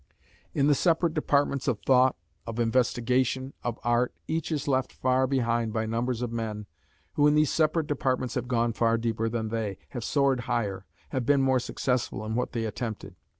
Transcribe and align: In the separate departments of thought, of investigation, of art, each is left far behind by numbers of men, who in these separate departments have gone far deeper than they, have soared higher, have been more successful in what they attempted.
In 0.55 0.65
the 0.65 0.73
separate 0.73 1.13
departments 1.13 1.67
of 1.67 1.77
thought, 1.81 2.15
of 2.47 2.59
investigation, 2.59 3.53
of 3.63 3.77
art, 3.83 4.15
each 4.27 4.51
is 4.51 4.67
left 4.67 4.91
far 4.91 5.27
behind 5.27 5.73
by 5.73 5.85
numbers 5.85 6.23
of 6.23 6.31
men, 6.31 6.65
who 7.13 7.27
in 7.27 7.35
these 7.35 7.51
separate 7.51 7.85
departments 7.85 8.33
have 8.33 8.47
gone 8.47 8.73
far 8.73 8.97
deeper 8.97 9.29
than 9.29 9.49
they, 9.49 9.77
have 9.89 10.03
soared 10.03 10.39
higher, 10.49 10.87
have 11.09 11.27
been 11.27 11.43
more 11.43 11.59
successful 11.59 12.25
in 12.25 12.33
what 12.33 12.53
they 12.53 12.65
attempted. 12.65 13.15